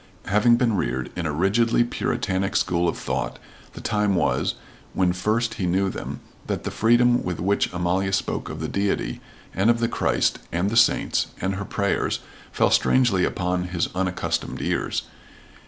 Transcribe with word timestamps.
Having 0.25 0.55
been 0.57 0.75
reared 0.75 1.11
in 1.15 1.27
a 1.27 1.31
rigidly 1.31 1.83
puritanic 1.83 2.55
school 2.55 2.89
of 2.89 2.97
thought, 2.97 3.37
the 3.73 3.81
time 3.81 4.15
was, 4.15 4.55
when 4.95 5.13
first 5.13 5.53
he 5.61 5.67
knew 5.67 5.91
them, 5.91 6.21
that 6.47 6.63
the 6.63 6.71
freedom 6.71 7.21
with 7.21 7.39
which 7.39 7.71
Amalia 7.71 8.11
spoke 8.11 8.49
of 8.49 8.59
the 8.61 8.67
Deity, 8.67 9.21
and 9.53 9.69
of 9.69 9.79
the 9.79 9.87
Christ, 9.87 10.39
and 10.51 10.71
the 10.71 10.75
saints, 10.75 11.27
and 11.39 11.53
her 11.53 11.65
prayers, 11.65 12.19
fell 12.51 12.71
strangely 12.71 13.25
upon 13.25 13.65
his 13.65 13.89
unaccustomed 13.93 14.59
ears. 14.59 15.03